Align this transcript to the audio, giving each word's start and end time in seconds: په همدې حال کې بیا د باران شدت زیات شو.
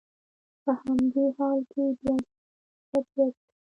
په 0.63 0.71
همدې 0.79 1.25
حال 1.37 1.59
کې 1.71 1.83
بیا 1.99 2.15
د 2.17 2.21
باران 2.25 2.85
شدت 2.87 3.05
زیات 3.13 3.33
شو. 3.43 3.49